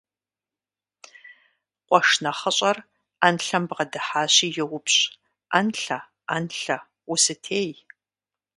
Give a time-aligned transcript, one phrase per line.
[1.87, 2.77] Къуэш нэхъыщӀэр
[3.19, 5.01] Ӏэнлъэм бгъэдыхьащи йоупщӀ:–
[5.51, 6.77] Ӏэнлъэ, Ӏэнлъэ,
[7.11, 7.71] усытей?